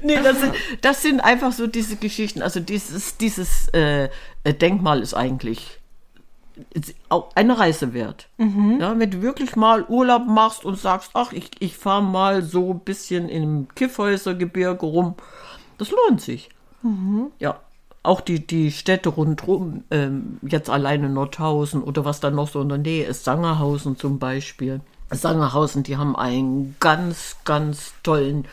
nee, 0.02 0.18
das 0.23 0.40
sind, 0.40 0.54
das 0.83 1.02
sind 1.02 1.21
einfach 1.21 1.50
so 1.50 1.66
diese 1.66 1.97
Geschichten. 1.97 2.42
Also 2.42 2.61
dieses, 2.61 3.16
dieses 3.16 3.68
äh, 3.71 4.09
Denkmal 4.45 5.00
ist 5.00 5.14
eigentlich 5.14 5.80
auch 7.09 7.30
eine 7.35 7.59
Reise 7.59 7.92
wert. 7.92 8.28
Mhm. 8.38 8.78
Ja, 8.80 8.97
wenn 8.97 9.11
du 9.11 9.21
wirklich 9.21 9.56
mal 9.56 9.85
Urlaub 9.88 10.26
machst 10.26 10.64
und 10.64 10.78
sagst, 10.78 11.11
ach, 11.14 11.33
ich, 11.33 11.50
ich 11.59 11.76
fahre 11.76 12.04
mal 12.04 12.42
so 12.42 12.71
ein 12.71 12.80
bisschen 12.80 13.28
im 13.28 13.66
Kiffhäusergebirge 13.75 14.87
rum, 14.87 15.16
das 15.76 15.90
lohnt 15.90 16.23
sich. 16.23 16.50
Mhm. 16.87 17.33
Ja, 17.40 17.61
auch 18.05 18.21
die, 18.21 18.47
die 18.47 18.71
Städte 18.71 19.09
rundherum, 19.09 19.83
ähm, 19.90 20.38
jetzt 20.43 20.71
alleine 20.71 21.09
Nordhausen 21.09 21.83
oder 21.83 22.05
was 22.05 22.21
da 22.21 22.31
noch 22.31 22.49
so 22.49 22.61
in 22.61 22.69
der 22.69 22.78
Nähe 22.78 23.05
ist, 23.07 23.25
Sangerhausen 23.25 23.99
zum 23.99 24.19
Beispiel. 24.19 24.81
Sangerhausen, 25.11 25.83
die 25.83 25.97
haben 25.97 26.14
einen 26.16 26.76
ganz, 26.78 27.37
ganz 27.45 27.95
tollen 28.02 28.47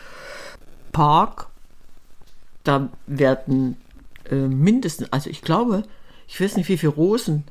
Park. 0.92 1.46
Da 2.64 2.88
werden 3.06 3.76
äh, 4.30 4.34
mindestens, 4.34 5.12
also 5.12 5.30
ich 5.30 5.42
glaube, 5.42 5.84
ich 6.26 6.40
weiß 6.40 6.56
nicht, 6.56 6.68
wie 6.68 6.78
viele 6.78 6.92
Rosen 6.92 7.44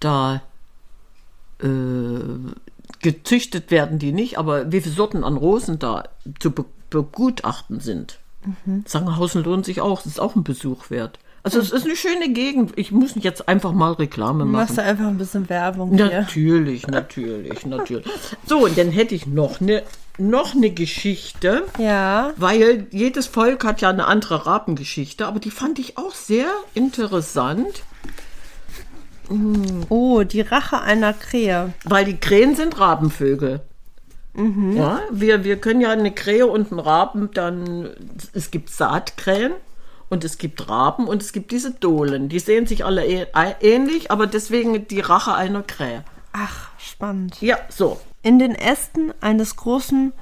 da 0.00 0.42
äh, 1.62 1.68
gezüchtet 3.00 3.70
werden, 3.70 3.98
die 3.98 4.12
nicht, 4.12 4.38
aber 4.38 4.70
wie 4.72 4.80
viele 4.80 4.94
Sorten 4.94 5.24
an 5.24 5.36
Rosen 5.36 5.78
da 5.78 6.04
zu 6.40 6.52
begutachten 6.90 7.80
sind. 7.80 8.18
Mhm. 8.44 8.84
Sangerhausen 8.86 9.44
lohnt 9.44 9.64
sich 9.64 9.80
auch. 9.80 10.02
Das 10.02 10.12
ist 10.12 10.20
auch 10.20 10.36
ein 10.36 10.44
Besuch 10.44 10.90
wert. 10.90 11.18
Also 11.44 11.58
es 11.58 11.72
ist 11.72 11.84
eine 11.84 11.96
schöne 11.96 12.32
Gegend. 12.32 12.72
Ich 12.76 12.92
muss 12.92 13.14
jetzt 13.16 13.48
einfach 13.48 13.72
mal 13.72 13.92
Reklame 13.92 14.44
machen. 14.44 14.66
Machst 14.66 14.78
du 14.78 14.82
einfach 14.82 15.06
ein 15.06 15.18
bisschen 15.18 15.48
Werbung 15.48 15.96
hier. 15.96 16.06
Natürlich, 16.06 16.86
natürlich, 16.86 17.66
natürlich. 17.66 18.06
So, 18.46 18.64
und 18.64 18.78
dann 18.78 18.90
hätte 18.90 19.14
ich 19.14 19.26
noch 19.26 19.60
eine 19.60 19.82
noch 20.18 20.54
eine 20.54 20.70
Geschichte. 20.70 21.64
Ja. 21.78 22.32
Weil 22.36 22.86
jedes 22.90 23.26
Volk 23.26 23.64
hat 23.64 23.80
ja 23.80 23.90
eine 23.90 24.06
andere 24.06 24.46
Rabengeschichte, 24.46 25.26
aber 25.26 25.40
die 25.40 25.50
fand 25.50 25.78
ich 25.78 25.98
auch 25.98 26.14
sehr 26.14 26.46
interessant. 26.74 27.82
Oh, 29.88 30.22
die 30.22 30.42
Rache 30.42 30.80
einer 30.80 31.14
Krähe. 31.14 31.72
Weil 31.84 32.04
die 32.04 32.18
Krähen 32.18 32.54
sind 32.54 32.78
Rabenvögel. 32.78 33.62
Mhm. 34.34 34.76
Ja, 34.76 35.00
wir, 35.10 35.44
wir 35.44 35.56
können 35.58 35.80
ja 35.80 35.90
eine 35.90 36.12
Krähe 36.12 36.46
und 36.46 36.70
einen 36.70 36.80
Raben 36.80 37.30
dann, 37.32 37.90
es 38.32 38.50
gibt 38.50 38.70
Saatkrähen 38.70 39.52
und 40.08 40.24
es 40.24 40.38
gibt 40.38 40.68
Raben 40.68 41.06
und 41.06 41.22
es 41.22 41.32
gibt 41.32 41.50
diese 41.50 41.72
Dohlen. 41.72 42.28
Die 42.28 42.38
sehen 42.38 42.66
sich 42.66 42.84
alle 42.84 43.04
ähnlich, 43.04 44.10
aber 44.10 44.26
deswegen 44.26 44.88
die 44.88 45.00
Rache 45.00 45.34
einer 45.34 45.62
Krähe. 45.62 46.04
Ach, 46.32 46.70
spannend. 46.78 47.40
Ja, 47.42 47.58
so. 47.68 48.00
In 48.22 48.38
den 48.38 48.54
Ästen 48.54 49.12
eines 49.20 49.56
großen 49.56 50.12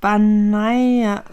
Banaya, 0.00 1.24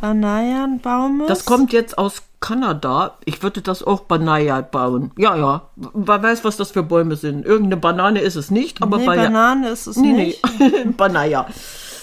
Banayanbaumes. 0.00 1.26
Das 1.28 1.44
kommt 1.44 1.72
jetzt 1.72 1.98
aus 1.98 2.22
Kanada. 2.40 3.16
Ich 3.24 3.42
würde 3.42 3.62
das 3.62 3.82
auch 3.82 4.00
Banaya 4.00 4.60
bauen. 4.60 5.10
Ja, 5.16 5.36
ja. 5.36 5.70
Wer 5.76 6.22
weiß, 6.22 6.44
was 6.44 6.56
das 6.56 6.70
für 6.70 6.82
Bäume 6.82 7.16
sind. 7.16 7.44
Irgendeine 7.44 7.78
Banane 7.78 8.20
ist 8.20 8.36
es 8.36 8.50
nicht, 8.50 8.82
aber 8.82 8.98
nee, 8.98 9.06
Banane 9.06 9.68
ist 9.68 9.86
es 9.86 9.96
nee, 9.96 10.12
nicht. 10.12 10.42
Nee. 10.58 10.92
Banaya. 10.96 11.46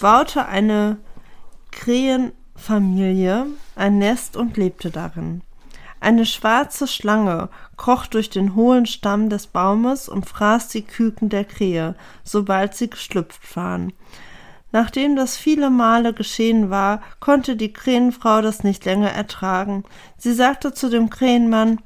Baute 0.01 0.45
eine 0.45 0.97
Krähenfamilie 1.71 3.45
ein 3.75 3.97
Nest 3.99 4.37
und 4.37 4.57
lebte 4.57 4.91
darin. 4.91 5.41
Eine 5.99 6.25
schwarze 6.25 6.87
Schlange 6.87 7.49
kroch 7.77 8.07
durch 8.07 8.29
den 8.29 8.55
hohlen 8.55 8.85
Stamm 8.85 9.29
des 9.29 9.47
Baumes 9.47 10.09
und 10.09 10.27
fraß 10.27 10.67
die 10.67 10.81
Küken 10.81 11.29
der 11.29 11.45
Krähe, 11.45 11.95
sobald 12.23 12.75
sie 12.75 12.89
geschlüpft 12.89 13.55
waren. 13.55 13.93
Nachdem 14.73 15.15
das 15.15 15.37
viele 15.37 15.69
Male 15.69 16.13
geschehen 16.13 16.71
war, 16.71 17.01
konnte 17.19 17.55
die 17.55 17.71
Krähenfrau 17.71 18.41
das 18.41 18.63
nicht 18.63 18.83
länger 18.85 19.11
ertragen. 19.11 19.83
Sie 20.17 20.33
sagte 20.33 20.73
zu 20.73 20.89
dem 20.89 21.11
Krähenmann 21.11 21.79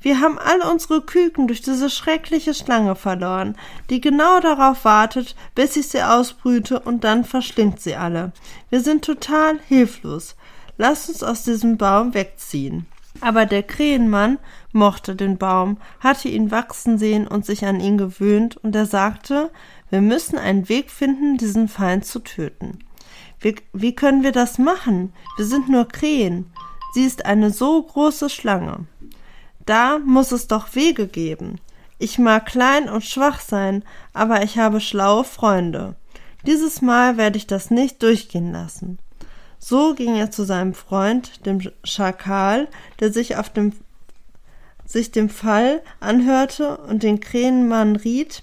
Wir 0.00 0.20
haben 0.20 0.38
all 0.38 0.62
unsere 0.72 1.02
Küken 1.02 1.48
durch 1.48 1.60
diese 1.60 1.90
schreckliche 1.90 2.54
Schlange 2.54 2.96
verloren, 2.96 3.56
die 3.90 4.00
genau 4.00 4.40
darauf 4.40 4.86
wartet, 4.86 5.36
bis 5.54 5.76
ich 5.76 5.88
sie 5.88 6.02
ausbrüte 6.02 6.80
und 6.80 7.04
dann 7.04 7.24
verschlingt 7.24 7.82
sie 7.82 7.94
alle. 7.94 8.32
Wir 8.70 8.80
sind 8.80 9.04
total 9.04 9.58
hilflos. 9.68 10.34
Lass 10.78 11.10
uns 11.10 11.22
aus 11.22 11.42
diesem 11.44 11.76
Baum 11.76 12.14
wegziehen. 12.14 12.86
Aber 13.20 13.44
der 13.44 13.62
Krähenmann 13.62 14.38
mochte 14.72 15.14
den 15.14 15.36
Baum, 15.36 15.76
hatte 16.00 16.28
ihn 16.28 16.50
wachsen 16.50 16.96
sehen 16.96 17.26
und 17.26 17.44
sich 17.44 17.66
an 17.66 17.80
ihn 17.80 17.98
gewöhnt, 17.98 18.56
und 18.56 18.74
er 18.74 18.86
sagte, 18.86 19.50
wir 19.90 20.00
müssen 20.00 20.38
einen 20.38 20.68
Weg 20.68 20.90
finden, 20.90 21.36
diesen 21.36 21.68
Feind 21.68 22.06
zu 22.06 22.20
töten. 22.20 22.78
Wie, 23.40 23.56
wie 23.72 23.94
können 23.94 24.22
wir 24.22 24.32
das 24.32 24.58
machen? 24.58 25.12
Wir 25.36 25.44
sind 25.44 25.68
nur 25.68 25.88
Krähen. 25.88 26.52
Sie 26.94 27.04
ist 27.04 27.24
eine 27.24 27.50
so 27.50 27.82
große 27.82 28.30
Schlange. 28.30 28.86
Da 29.66 29.98
muss 29.98 30.32
es 30.32 30.46
doch 30.46 30.74
Wege 30.74 31.06
geben. 31.06 31.60
Ich 31.98 32.18
mag 32.18 32.46
klein 32.46 32.88
und 32.88 33.04
schwach 33.04 33.40
sein, 33.40 33.84
aber 34.12 34.42
ich 34.42 34.58
habe 34.58 34.80
schlaue 34.80 35.24
Freunde. 35.24 35.96
Dieses 36.46 36.80
Mal 36.80 37.16
werde 37.16 37.36
ich 37.36 37.46
das 37.46 37.70
nicht 37.70 38.02
durchgehen 38.02 38.52
lassen. 38.52 38.98
So 39.58 39.94
ging 39.94 40.16
er 40.16 40.30
zu 40.30 40.44
seinem 40.44 40.72
Freund, 40.72 41.44
dem 41.44 41.60
Schakal, 41.84 42.68
der 42.98 43.12
sich 43.12 43.36
auf 43.36 43.50
dem 43.50 43.74
sich 44.86 45.12
dem 45.12 45.28
Fall 45.28 45.82
anhörte 46.00 46.78
und 46.78 47.04
den 47.04 47.20
Krähenmann 47.20 47.94
riet, 47.94 48.42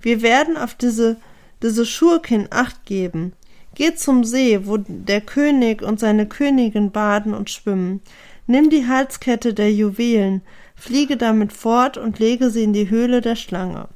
wir 0.00 0.22
werden 0.22 0.56
auf 0.56 0.74
diese, 0.74 1.16
diese 1.62 1.86
Schurkin 1.86 2.48
Acht 2.50 2.84
geben. 2.84 3.32
Geh 3.74 3.94
zum 3.94 4.24
See, 4.24 4.66
wo 4.66 4.76
der 4.76 5.20
König 5.20 5.82
und 5.82 5.98
seine 5.98 6.26
Königin 6.26 6.92
baden 6.92 7.34
und 7.34 7.50
schwimmen. 7.50 8.00
Nimm 8.46 8.70
die 8.70 8.86
Halskette 8.86 9.54
der 9.54 9.72
Juwelen, 9.72 10.42
fliege 10.76 11.16
damit 11.16 11.52
fort 11.52 11.96
und 11.96 12.18
lege 12.18 12.50
sie 12.50 12.62
in 12.62 12.72
die 12.72 12.90
Höhle 12.90 13.20
der 13.20 13.36
Schlange. 13.36 13.88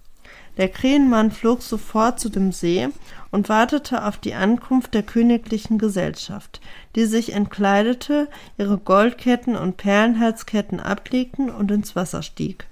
Der 0.56 0.68
Krähenmann 0.68 1.30
flog 1.30 1.62
sofort 1.62 2.18
zu 2.18 2.28
dem 2.28 2.50
See 2.50 2.88
und 3.30 3.48
wartete 3.48 4.04
auf 4.04 4.16
die 4.16 4.34
Ankunft 4.34 4.92
der 4.92 5.04
königlichen 5.04 5.78
Gesellschaft, 5.78 6.60
die 6.96 7.04
sich 7.04 7.32
entkleidete, 7.32 8.28
ihre 8.58 8.76
Goldketten 8.76 9.54
und 9.54 9.76
Perlenhalsketten 9.76 10.80
ablegten 10.80 11.48
und 11.48 11.70
ins 11.70 11.94
Wasser 11.94 12.22
stieg. 12.22 12.66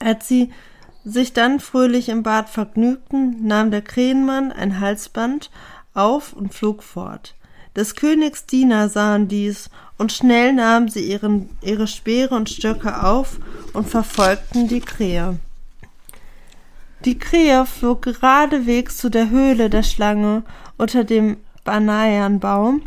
Als 0.00 0.26
sie 0.26 0.50
sich 1.04 1.32
dann 1.32 1.60
fröhlich 1.60 2.08
im 2.08 2.22
Bad 2.22 2.48
vergnügten, 2.48 3.46
nahm 3.46 3.70
der 3.70 3.82
Krähenmann 3.82 4.52
ein 4.52 4.80
Halsband 4.80 5.50
auf 5.94 6.32
und 6.32 6.54
flog 6.54 6.82
fort. 6.82 7.34
Des 7.74 7.94
Königs 7.94 8.46
Diener 8.46 8.88
sahen 8.88 9.28
dies, 9.28 9.70
und 9.98 10.12
schnell 10.12 10.52
nahmen 10.52 10.88
sie 10.88 11.08
ihren, 11.10 11.48
ihre 11.60 11.86
Speere 11.86 12.34
und 12.34 12.50
Stöcke 12.50 13.04
auf 13.04 13.38
und 13.72 13.88
verfolgten 13.88 14.66
die 14.66 14.80
Krähe. 14.80 15.38
Die 17.04 17.18
Krähe 17.18 17.66
flog 17.66 18.02
geradewegs 18.02 18.96
zu 18.96 19.10
der 19.10 19.30
Höhle 19.30 19.70
der 19.70 19.82
Schlange 19.82 20.42
unter 20.76 21.04
dem 21.04 21.36
Bananenbaum 21.64 22.82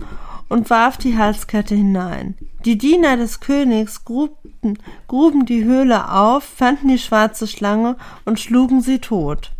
und 0.49 0.69
warf 0.69 0.97
die 0.97 1.17
Halskette 1.17 1.75
hinein. 1.75 2.35
Die 2.65 2.77
Diener 2.77 3.17
des 3.17 3.39
Königs 3.39 4.05
grubten, 4.05 4.79
gruben 5.07 5.45
die 5.45 5.63
Höhle 5.63 6.11
auf, 6.11 6.43
fanden 6.43 6.87
die 6.87 6.99
schwarze 6.99 7.47
Schlange 7.47 7.97
und 8.25 8.39
schlugen 8.39 8.81
sie 8.81 8.99
tot. 8.99 9.51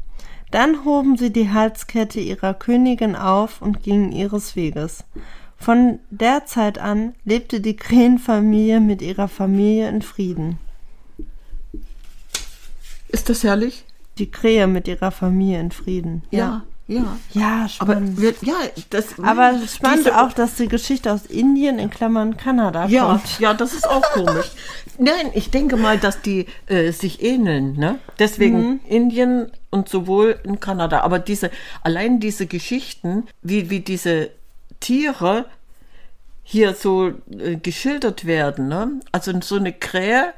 Dann 0.51 0.85
hoben 0.85 1.17
sie 1.17 1.31
die 1.31 1.51
Halskette 1.51 2.19
ihrer 2.19 2.53
Königin 2.53 3.15
auf 3.15 3.61
und 3.61 3.83
gingen 3.83 4.11
ihres 4.11 4.55
Weges. 4.55 5.03
Von 5.57 5.99
der 6.09 6.45
Zeit 6.45 6.77
an 6.77 7.15
lebte 7.23 7.61
die 7.61 7.75
Krähenfamilie 7.75 8.79
mit 8.79 9.01
ihrer 9.01 9.27
Familie 9.27 9.89
in 9.89 10.01
Frieden. 10.01 10.59
Ist 13.09 13.29
das 13.29 13.43
herrlich? 13.43 13.85
Die 14.17 14.29
Krähe 14.29 14.67
mit 14.67 14.87
ihrer 14.87 15.11
Familie 15.11 15.59
in 15.59 15.71
Frieden. 15.71 16.23
Ja, 16.31 16.39
ja. 16.39 16.63
Ja, 16.87 17.67
spannend. 17.67 18.17
Aber 18.17 18.21
wir, 18.21 18.33
ja, 18.41 18.53
das. 18.91 19.17
Aber 19.19 19.59
spannend 19.67 20.05
diese- 20.05 20.21
auch, 20.21 20.33
dass 20.33 20.53
die 20.55 20.67
Geschichte 20.67 21.11
aus 21.11 21.25
Indien 21.25 21.79
in 21.79 21.89
Klammern 21.89 22.37
Kanada 22.37 22.85
Ja, 22.85 23.05
kommt. 23.05 23.39
ja, 23.39 23.53
das 23.55 23.73
ist 23.73 23.89
auch 23.89 24.03
komisch. 24.11 24.51
Nein, 24.99 25.31
ich 25.33 25.49
denke 25.49 25.77
mal, 25.77 25.97
dass 25.97 26.21
die 26.21 26.45
äh, 26.67 26.91
sich 26.91 27.23
ähneln, 27.23 27.73
ne? 27.77 27.97
Deswegen 28.19 28.81
Indien 28.87 29.51
und 29.71 29.89
sowohl 29.89 30.39
in 30.43 30.59
Kanada. 30.59 31.01
Aber 31.01 31.17
diese, 31.17 31.49
allein 31.81 32.19
diese 32.19 32.45
Geschichten, 32.45 33.23
wie, 33.41 33.69
wie 33.71 33.79
diese 33.79 34.29
Tiere 34.79 35.45
hier 36.43 36.75
so 36.75 37.13
äh, 37.39 37.55
geschildert 37.55 38.25
werden, 38.25 38.67
ne? 38.67 38.99
Also 39.11 39.33
so 39.41 39.55
eine 39.55 39.73
Krähe 39.73 40.33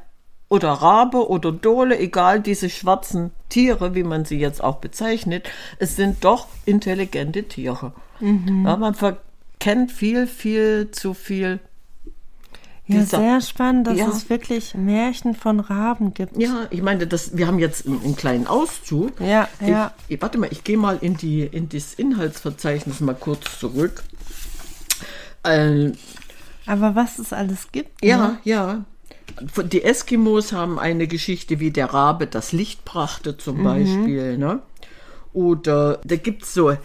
oder 0.49 0.69
Rabe 0.71 1.29
oder 1.29 1.51
Dole, 1.51 1.99
egal, 1.99 2.41
diese 2.41 2.69
schwarzen 2.69 3.31
Tiere, 3.49 3.95
wie 3.95 4.03
man 4.03 4.25
sie 4.25 4.39
jetzt 4.39 4.63
auch 4.63 4.77
bezeichnet, 4.77 5.47
es 5.79 5.95
sind 5.95 6.23
doch 6.23 6.47
intelligente 6.65 7.43
Tiere. 7.43 7.91
Ja, 8.19 8.77
man 8.77 8.93
verkennt 8.95 9.91
viel, 9.91 10.25
viel 10.27 10.89
zu 10.91 11.13
viel 11.13 11.59
Ja, 12.87 13.03
sehr 13.03 13.41
spannend, 13.41 13.87
dass 13.87 13.97
Ja. 13.97 14.07
es 14.07 14.29
wirklich 14.29 14.73
Märchen 14.73 15.35
von 15.35 15.59
Raben 15.59 16.13
gibt. 16.13 16.37
Ja, 16.41 16.67
ich 16.69 16.81
meine, 16.81 17.05
das, 17.05 17.35
wir 17.35 17.45
haben 17.45 17.59
jetzt 17.59 17.85
einen, 17.85 18.01
einen 18.01 18.15
kleinen 18.15 18.47
Auszug. 18.47 19.19
Ja, 19.19 19.49
ja. 19.59 19.91
Ich, 20.07 20.15
ich, 20.15 20.21
warte 20.21 20.37
mal, 20.37 20.47
ich 20.51 20.63
gehe 20.63 20.77
mal 20.77 20.97
in, 21.01 21.17
die, 21.17 21.41
in 21.41 21.67
das 21.67 21.93
Inhaltsverzeichnis 21.95 23.01
mal 23.01 23.13
kurz 23.15 23.59
zurück. 23.59 24.03
Äh, 25.43 25.91
Aber 26.65 26.95
was 26.95 27.19
es 27.19 27.33
alles 27.33 27.71
gibt. 27.73 28.03
ja, 28.03 28.17
Ne? 28.17 28.37
ja. 28.45 28.85
Die 29.71 29.83
Eskimos 29.83 30.53
haben 30.53 30.79
eine 30.79 31.07
Geschichte, 31.07 31.59
wie 31.59 31.71
der 31.71 31.93
Rabe 31.93 32.27
das 32.27 32.51
Licht 32.51 32.85
brachte, 32.85 33.31
Mhm. 33.33 33.39
zum 33.39 33.63
Beispiel. 33.63 34.37
Ne? 34.37 34.59
Oder 35.33 35.99
da 36.03 36.15
gibt 36.15 36.43
es 36.43 36.53
so, 36.53 36.75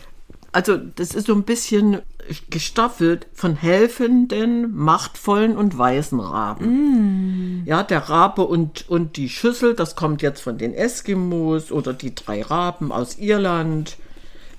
also 0.52 0.76
das 0.76 1.14
ist 1.14 1.26
so 1.28 1.35
ein 1.35 1.44
bisschen 1.44 2.02
gestaffelt 2.50 3.26
von 3.33 3.57
helfenden, 3.57 4.76
machtvollen 4.76 5.57
und 5.57 5.76
weisen 5.78 6.20
Raben. 6.20 7.62
Mm. 7.62 7.66
Ja, 7.66 7.83
der 7.83 8.09
Rabe 8.09 8.42
und, 8.42 8.88
und 8.88 9.16
die 9.16 9.28
Schüssel, 9.28 9.74
das 9.74 9.96
kommt 9.96 10.22
jetzt 10.22 10.40
von 10.40 10.59
den 10.59 10.72
Eskimos 10.74 11.72
oder 11.72 11.92
die 11.94 12.14
drei 12.14 12.42
Raben 12.42 12.92
aus 12.92 13.16
Irland. 13.18 13.96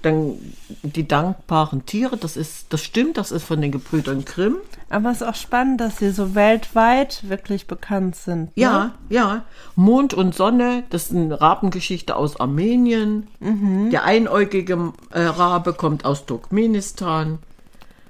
Dann 0.04 0.38
die 0.84 1.08
dankbaren 1.08 1.86
Tiere, 1.86 2.18
das 2.18 2.38
ist, 2.38 2.72
das 2.72 2.84
stimmt, 2.84 3.18
das 3.18 3.32
ist 3.32 3.44
von 3.44 3.60
den 3.62 3.72
Gebrüdern 3.72 4.26
Grimm. 4.26 4.58
Aber 4.90 5.10
es 5.10 5.22
ist 5.22 5.28
auch 5.28 5.34
spannend, 5.36 5.82
dass 5.82 5.98
sie 5.98 6.12
so 6.12 6.36
weltweit 6.36 7.28
wirklich 7.28 7.66
bekannt 7.68 8.16
sind. 8.16 8.46
Ne? 8.46 8.52
Ja, 8.56 8.92
ja. 9.10 9.46
Mond 9.76 10.14
und 10.14 10.36
Sonne, 10.36 10.84
das 10.92 11.06
ist 11.06 11.16
eine 11.16 11.40
Rabengeschichte 11.42 12.16
aus 12.16 12.40
Armenien. 12.40 13.28
Mhm. 13.40 13.90
Der 13.90 14.04
einäugige 14.04 14.94
äh, 15.12 15.22
Rabe 15.22 15.74
kommt 15.74 16.06
aus 16.06 16.26
Turkmenistan. 16.26 17.40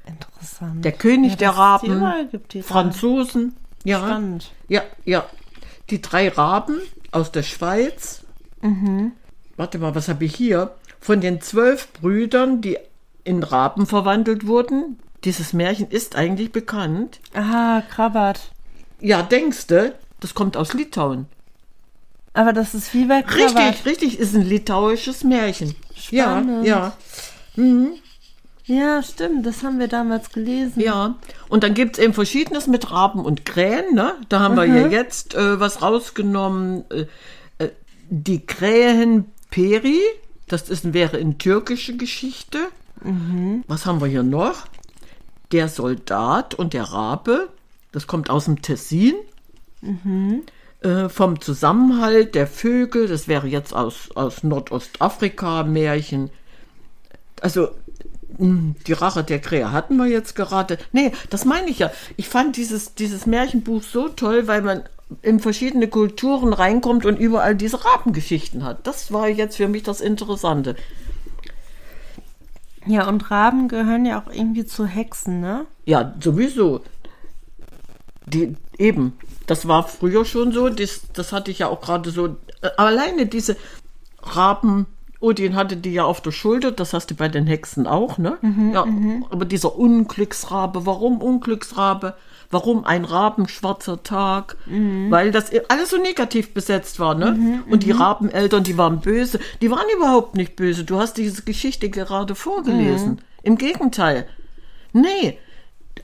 Interessant. 0.06 0.84
Der 0.84 0.92
König 0.92 1.32
Ja, 1.34 1.38
der 1.38 1.50
Raben. 1.52 2.04
Franzosen. 2.64 3.56
Ja, 3.84 4.00
Spannend. 4.00 4.52
ja, 4.68 4.82
ja. 5.06 5.26
Die 5.90 6.02
drei 6.02 6.30
Raben 6.30 6.78
aus 7.12 7.32
der 7.32 7.44
Schweiz. 7.44 8.24
Mhm. 8.62 9.12
Warte 9.58 9.78
mal, 9.78 9.94
was 9.94 10.08
habe 10.10 10.26
ich 10.26 10.36
hier? 10.36 10.72
Von 11.04 11.20
den 11.20 11.42
zwölf 11.42 11.92
Brüdern, 11.92 12.62
die 12.62 12.78
in 13.26 13.44
Raben 13.44 13.86
verwandelt 13.86 14.48
wurden. 14.48 14.98
Dieses 15.26 15.52
Märchen 15.52 15.90
ist 15.90 16.16
eigentlich 16.16 16.54
bekannt. 16.54 17.20
Ah, 17.34 17.82
Krabat. 17.90 18.52
Ja, 19.02 19.22
denkste, 19.22 19.96
das 20.22 20.34
kommt 20.34 20.56
aus 20.56 20.74
Litauen. 20.74 21.26
Aber 22.34 22.54
das 22.54 22.74
ist 22.74 22.94
wie 22.94 23.04
bei 23.04 23.22
Krabat. 23.22 23.58
Richtig, 23.58 23.86
richtig, 23.86 24.20
ist 24.20 24.34
ein 24.34 24.46
litauisches 24.46 25.26
Märchen. 25.26 25.76
Spannend. 25.94 26.66
Ja, 26.66 26.94
ja, 27.58 27.64
Ja, 28.66 29.04
stimmt. 29.04 29.46
Das 29.46 29.62
haben 29.62 29.80
wir 29.80 29.90
damals 29.90 30.30
gelesen. 30.32 30.80
ja. 30.82 31.16
Und 31.50 31.64
dann 31.66 31.74
gibt 31.74 31.98
es 31.98 32.04
eben 32.04 32.14
Verschiedenes 32.14 32.68
mit 32.68 32.92
Raben 32.92 33.26
und 33.26 33.46
Krähen, 33.46 33.94
ne? 33.94 34.16
Da 34.30 34.40
haben 34.40 34.56
wir 34.56 34.64
ja 34.66 34.88
jetzt 34.88 35.36
äh, 35.36 35.60
was 35.60 35.82
rausgenommen. 35.82 36.86
Äh, 36.90 37.08
äh, 37.58 37.70
die 38.10 38.46
Krähen 38.46 39.26
Peri, 39.52 40.00
das 40.48 40.70
ist, 40.70 40.94
wäre 40.94 41.18
in 41.18 41.38
türkische 41.38 41.96
Geschichte. 41.98 42.60
Was 43.68 43.86
haben 43.86 44.02
wir 44.02 44.08
hier 44.08 44.24
noch? 44.24 44.66
Der 45.52 45.68
Soldat 45.68 46.56
und 46.56 46.74
der 46.74 46.86
Rabe, 46.86 47.50
das 47.92 48.08
kommt 48.08 48.30
aus 48.30 48.46
dem 48.46 48.62
Tessin. 48.62 49.16
Äh, 50.82 51.10
vom 51.10 51.40
Zusammenhalt 51.42 52.36
der 52.36 52.48
Vögel, 52.48 53.08
das 53.08 53.28
wäre 53.28 53.48
jetzt 53.48 53.74
aus, 53.74 54.10
aus 54.16 54.44
Nordostafrika 54.44 55.64
Märchen. 55.64 56.30
Also 57.42 57.70
mh, 58.38 58.76
die 58.88 58.94
Rache 58.94 59.24
der 59.24 59.40
Krähe 59.40 59.72
hatten 59.72 59.98
wir 59.98 60.08
jetzt 60.08 60.36
gerade. 60.36 60.78
Nee, 60.92 61.12
das 61.30 61.46
meine 61.46 61.70
ich 61.70 61.80
ja. 61.80 61.92
Ich 62.18 62.30
fand 62.30 62.58
dieses, 62.58 62.96
dieses 62.96 63.26
Märchenbuch 63.26 63.84
so 63.84 64.10
toll, 64.10 64.48
weil 64.48 64.62
man 64.62 64.84
in 65.22 65.40
verschiedene 65.40 65.88
Kulturen 65.88 66.54
reinkommt 66.54 67.06
und 67.06 67.20
überall 67.20 67.56
diese 67.56 67.84
Rabengeschichten 67.86 68.64
hat. 68.64 68.88
Das 68.88 69.12
war 69.12 69.28
jetzt 69.28 69.58
für 69.58 69.68
mich 69.68 69.84
das 69.84 70.02
Interessante. 70.02 70.76
Ja, 72.86 73.08
und 73.08 73.32
Raben 73.32 73.68
gehören 73.68 74.06
ja 74.06 74.22
auch 74.22 74.32
irgendwie 74.32 74.66
zu 74.66 74.86
Hexen, 74.86 75.40
ne? 75.40 75.66
Ja, 75.86 76.14
sowieso. 76.20 76.82
Die, 78.26 78.56
eben, 78.78 79.14
das 79.48 79.68
war 79.68 79.88
früher 79.88 80.26
schon 80.26 80.52
so, 80.52 80.70
das, 80.70 81.02
das 81.14 81.32
hatte 81.32 81.52
ich 81.52 81.60
ja 81.60 81.68
auch 81.68 81.82
gerade 81.82 82.10
so. 82.10 82.28
Äh, 82.62 82.70
alleine 82.78 83.26
diese 83.26 83.56
Raben, 84.22 84.86
Odin 85.20 85.56
hatte 85.56 85.78
die 85.78 85.94
ja 85.94 86.04
auf 86.04 86.22
der 86.22 86.32
Schulter, 86.32 86.72
das 86.72 86.94
hast 86.94 87.12
du 87.12 87.16
bei 87.16 87.30
den 87.30 87.48
Hexen 87.48 87.88
auch, 87.88 88.18
ne? 88.18 88.38
ja, 88.74 88.86
aber 89.30 89.46
dieser 89.46 89.78
Unglücksrabe, 89.78 90.86
warum 90.86 91.22
Unglücksrabe? 91.22 92.16
Warum 92.54 92.86
ein 92.86 93.04
rabenschwarzer 93.04 94.04
Tag? 94.04 94.56
Weil 94.66 95.32
das 95.32 95.52
alles 95.68 95.90
so 95.90 95.98
negativ 95.98 96.54
besetzt 96.54 97.00
war, 97.00 97.16
ne? 97.16 97.64
Und 97.70 97.84
die 97.84 97.92
Rabeneltern, 97.92 98.64
die 98.64 98.78
waren 98.78 99.02
böse. 99.02 99.40
Die 99.62 99.70
waren 99.72 99.88
überhaupt 99.98 100.36
nicht 100.36 100.56
böse. 100.56 100.84
Du 100.86 101.00
hast 101.00 101.18
diese 101.18 101.42
Geschichte 101.44 101.90
gerade 101.90 102.36
vorgelesen. 102.36 103.22
Im 103.42 103.58
Gegenteil. 103.58 104.28
Nee, 104.94 105.40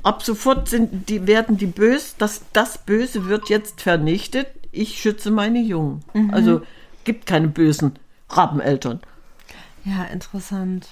ab 0.03 0.23
sofort 0.23 0.67
sind 0.67 1.07
die, 1.09 1.27
werden 1.27 1.57
die 1.57 1.67
böse, 1.67 2.15
das, 2.17 2.41
das 2.53 2.79
Böse 2.79 3.27
wird 3.27 3.49
jetzt 3.49 3.81
vernichtet. 3.81 4.47
Ich 4.71 4.99
schütze 4.99 5.31
meine 5.31 5.59
Jungen. 5.61 6.03
Also 6.31 6.61
gibt 7.03 7.25
keine 7.25 7.47
bösen 7.47 7.93
Rabeneltern. 8.29 8.99
Ja, 9.85 10.03
interessant. 10.05 10.87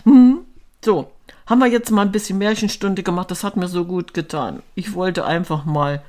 So, 0.84 1.12
haben 1.48 1.60
wir 1.60 1.68
jetzt 1.68 1.92
mal 1.92 2.04
ein 2.04 2.12
bisschen 2.12 2.38
Märchenstunde 2.38 3.04
gemacht. 3.04 3.32
Das 3.32 3.44
hat 3.44 3.58
mir 3.58 3.68
so 3.68 3.86
gut 3.86 4.14
getan. 4.14 4.62
Ich 4.76 4.94
wollte 4.94 5.26
einfach 5.26 5.66
mal 5.66 6.02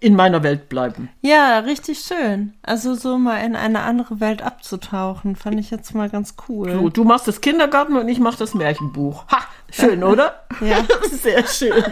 in 0.00 0.16
meiner 0.16 0.42
Welt 0.42 0.68
bleiben. 0.68 1.10
Ja, 1.20 1.60
richtig 1.60 2.00
schön. 2.00 2.54
Also 2.62 2.96
so 2.96 3.18
mal 3.18 3.36
in 3.44 3.54
eine 3.54 3.82
andere 3.82 4.18
Welt 4.18 4.42
abzutauchen, 4.42 5.36
fand 5.36 5.60
ich 5.60 5.70
jetzt 5.70 5.94
mal 5.94 6.10
ganz 6.10 6.34
cool. 6.48 6.72
So, 6.72 6.88
du 6.88 7.04
machst 7.04 7.28
das 7.28 7.40
Kindergarten 7.40 7.96
und 7.96 8.08
ich 8.08 8.18
mach 8.18 8.34
das 8.34 8.52
Märchenbuch. 8.54 9.24
Ha, 9.30 9.38
schön, 9.70 10.02
oder? 10.02 10.40
Ja. 10.60 10.78
Sehr 11.10 11.46
schön. 11.46 11.84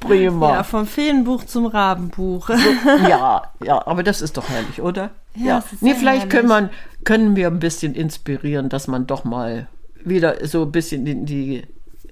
Prima. 0.00 0.50
Ja, 0.54 0.62
vom 0.62 0.86
Feenbuch 0.86 1.44
zum 1.44 1.66
Rabenbuch. 1.66 2.50
Ja, 3.08 3.42
ja, 3.62 3.86
aber 3.86 4.02
das 4.04 4.20
ist 4.22 4.36
doch 4.36 4.48
herrlich, 4.48 4.80
oder? 4.80 5.10
Ja, 5.34 5.58
ist 5.58 5.82
Nee, 5.82 5.94
vielleicht 5.94 6.22
herrlich. 6.24 6.30
können, 6.30 6.48
man, 6.48 6.70
können 7.04 7.34
wir 7.36 7.48
ein 7.48 7.58
bisschen 7.58 7.94
inspirieren, 7.94 8.68
dass 8.68 8.86
man 8.86 9.06
doch 9.08 9.24
mal 9.24 9.66
wieder 10.04 10.46
so 10.46 10.62
ein 10.62 10.72
bisschen 10.72 11.06
in 11.06 11.26
die 11.26 11.62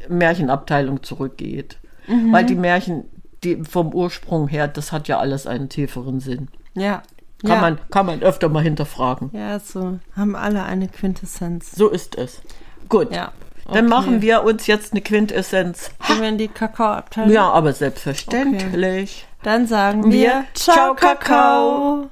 Märchenabteilung 0.08 1.02
zurückgeht. 1.02 1.78
Mhm. 2.06 2.32
Weil 2.32 2.44
die 2.44 2.54
Märchen, 2.54 3.04
die 3.44 3.62
vom 3.64 3.94
Ursprung 3.94 4.48
her, 4.48 4.68
das 4.68 4.92
hat 4.92 5.08
ja 5.08 5.18
alles 5.18 5.46
einen 5.46 5.68
tieferen 5.68 6.20
Sinn. 6.20 6.48
Ja. 6.74 7.02
Kann, 7.42 7.50
ja. 7.50 7.60
man, 7.60 7.78
kann 7.90 8.06
man 8.06 8.22
öfter 8.22 8.48
mal 8.48 8.62
hinterfragen. 8.62 9.30
Ja, 9.32 9.58
so 9.58 9.98
haben 10.16 10.36
alle 10.36 10.62
eine 10.62 10.88
Quintessenz. 10.88 11.72
So 11.72 11.88
ist 11.88 12.16
es. 12.16 12.40
Gut. 12.88 13.12
Ja. 13.12 13.32
Dann 13.66 13.86
Okay. 13.86 13.94
machen 13.94 14.22
wir 14.22 14.42
uns 14.42 14.66
jetzt 14.66 14.92
eine 14.92 15.02
Quintessenz. 15.02 15.90
Gehen 16.06 16.20
wir 16.20 16.28
in 16.28 16.38
die 16.38 16.48
Kakaoabteilung? 16.48 17.32
Ja, 17.32 17.48
aber 17.50 17.72
selbstverständlich. 17.72 19.26
Dann 19.42 19.66
sagen 19.66 20.04
wir 20.06 20.12
Wir, 20.12 20.44
Ciao. 20.54 20.94
Kakao. 20.94 22.10